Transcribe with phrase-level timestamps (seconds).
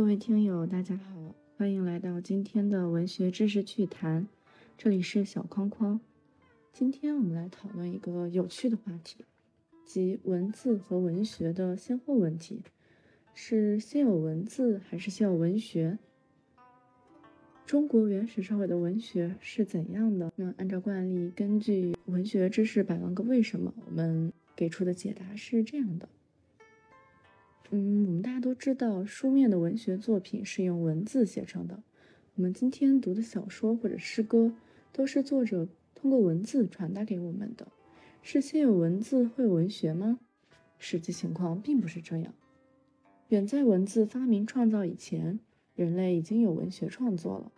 [0.00, 4.26] 各位听友，大家好，欢迎来到今天的文学知识趣谈，
[4.78, 6.00] 这里是小框框。
[6.72, 9.26] 今天我们来讨论一个有趣的话题，
[9.84, 12.62] 即文字和文学的先后问题：
[13.34, 15.98] 是先有文字还是先有文学？
[17.66, 20.32] 中国原始社会的文学是怎样的？
[20.34, 26.08] 那按照惯例，根据文学知识百万个为什么，我们给出的解答是这样的。
[27.72, 31.80] 嗯，我们大家都知道，书面的文学作品是用文字写成的。
[32.34, 34.52] 我们今天读的小说或者诗歌，
[34.92, 37.68] 都是作者通过文字传达给我们的。
[38.22, 40.18] 是先有文字会有文学吗？
[40.78, 42.34] 实际情况并不是这样。
[43.28, 45.38] 远在文字发明创造以前，
[45.76, 47.52] 人类已经有文学创作了。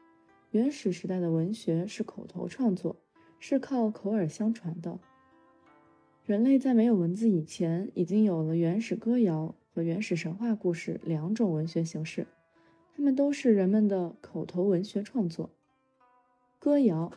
[0.51, 2.97] 原始时代的文学是口头创作，
[3.39, 4.99] 是靠口耳相传的。
[6.27, 9.55] 人类在没有文字以前，已经有了原始歌谣。
[9.75, 12.27] 和原始神话故事两种文学形式，
[12.95, 15.49] 它们都是人们的口头文学创作。
[16.59, 17.13] 歌谣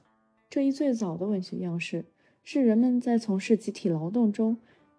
[0.50, 2.06] 这一最早的文学样式，
[2.46, 4.58] 是人们在从事集体劳动中，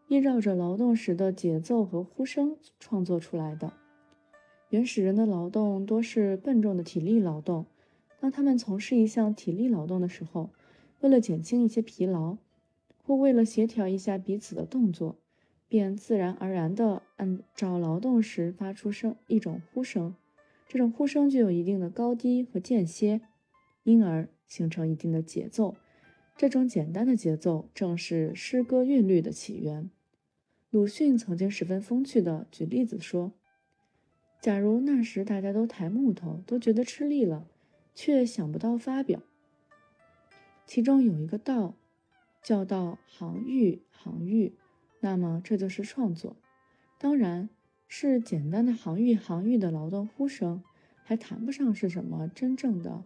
[0.08, 3.72] 依照着劳动时的节奏和呼声创作出来的。
[4.68, 7.64] 原始人的劳动多是笨重的体力劳动，
[8.20, 10.50] 当他们从事一项体力劳动的时候，
[11.00, 12.36] 为了减轻一些疲劳，
[13.02, 15.16] 或为了协调一下彼此的动作。
[15.68, 20.14] 便自然而然地按照劳动时发出声一种呼声，
[20.68, 23.20] 这种呼声具有一定的高低和间歇，
[23.82, 25.74] 因而形成一定的节奏。
[26.36, 29.90] 这种简单的节奏正是诗歌韵律的起源。
[30.70, 33.32] 鲁迅曾经十分风趣地举例子说
[34.40, 37.48] ：“假如那时大家都抬木头，都觉得吃力了，
[37.94, 39.22] 却想不到发表，
[40.66, 41.74] 其中有一个道，
[42.42, 44.52] 叫道行玉行玉。”
[45.00, 46.36] 那么这就是创作，
[46.98, 47.48] 当然
[47.86, 50.62] 是简单的行域行域的劳动呼声，
[51.04, 53.04] 还谈不上是什么真正的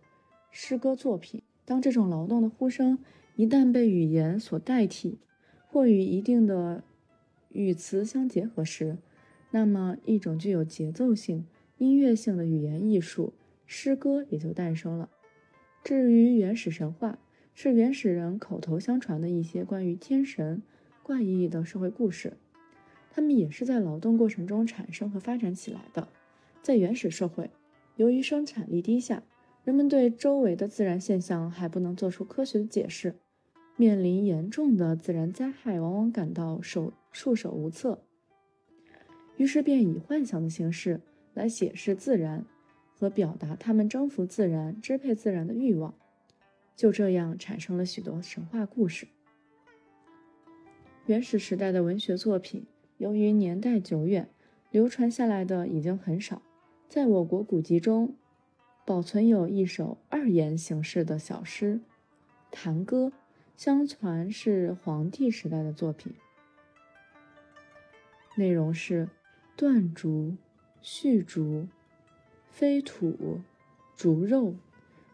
[0.51, 1.43] 诗歌作品。
[1.65, 2.99] 当这种劳动的呼声
[3.37, 5.19] 一旦被语言所代替，
[5.69, 6.83] 或与一定的
[7.51, 8.99] 语词相结合时，
[9.51, 11.47] 那么一种具有节奏性、
[11.79, 13.35] 音乐性的语言艺术——
[13.67, 15.11] 诗歌也就诞生了。
[15.85, 17.19] 至于原始神话，
[17.55, 20.63] 是原始人口头相传的一些关于天神。
[21.11, 22.37] 怪异的社会故事，
[23.11, 26.07] 它们也是在劳动过程中产生和发展起来的。
[26.63, 27.51] 在原始社会，
[27.97, 29.25] 由于生产力低下，
[29.65, 33.17] 人们对周围的自然现象还不能做出科学的解释，
[33.77, 38.05] 面临严重的自然灾害，往往感到手束手无策，
[39.37, 41.01] 于是便以幻想的形式
[41.35, 42.45] 来显示自然
[42.95, 45.93] 和表达他们征服自然、支配自然的欲望。
[46.77, 49.09] 就这样产生了许多神话故事。
[51.11, 52.65] 原始时代的文学作品，
[52.99, 54.29] 由于年代久远，
[54.71, 56.41] 流传下来的已经很少。
[56.89, 58.15] 在我国古籍中，
[58.87, 61.81] 保存有一首二言形式的小诗
[62.53, 63.07] 《弹歌》，
[63.57, 66.15] 相传是黄帝时代的作品。
[68.37, 69.09] 内容是：
[69.57, 70.37] 断竹、
[70.81, 71.67] 续竹、
[72.49, 73.41] 飞土、
[73.97, 74.55] 竹肉。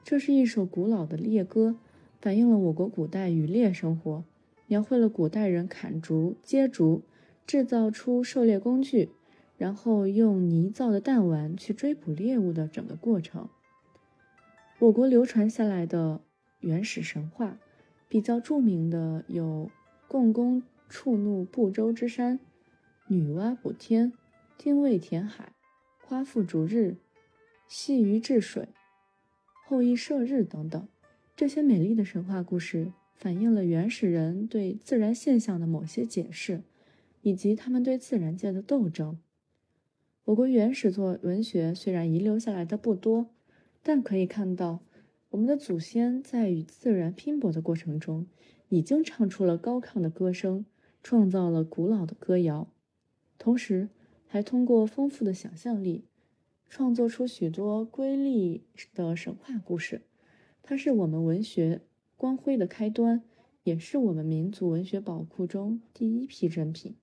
[0.04, 1.76] 这是一首古老的猎歌，
[2.20, 4.22] 反映了我国古代与猎生活。
[4.66, 7.02] 描绘了古代人砍竹、接竹，
[7.46, 9.10] 制造出狩猎工具，
[9.56, 13.48] 然后用泥造的弹丸去追捕猎物的整个过程。
[14.78, 16.20] 我国流传下来的
[16.60, 17.58] 原始神话，
[18.08, 19.70] 比较著名的有
[20.08, 22.38] 共工触怒不周之山、
[23.06, 24.12] 女娲补天、
[24.58, 25.52] 精卫填海、
[26.06, 26.96] 夸父逐日、
[27.66, 28.68] 戏鱼治水、
[29.66, 30.88] 后羿射日等等。
[31.34, 32.92] 这些美丽的神话故事。
[33.16, 36.60] 反映了原始人对自然现象的某些解释，
[37.22, 39.18] 以及他们对自然界的斗争。
[40.26, 43.30] 我国原始作文学虽然遗留下来的不多，
[43.82, 44.80] 但可以看到，
[45.30, 48.26] 我们的祖先在与自然拼搏的过程中，
[48.68, 50.66] 已经唱出了高亢的歌声，
[51.02, 52.68] 创造了古老的歌谣，
[53.38, 53.88] 同时
[54.26, 56.04] 还通过丰富的想象力，
[56.68, 58.62] 创作出许多瑰丽
[58.94, 60.02] 的神话故事。
[60.62, 61.80] 它是我们文学。
[62.16, 63.22] 光辉的开端，
[63.62, 66.96] 也是我们民族文学宝库中第一批珍品。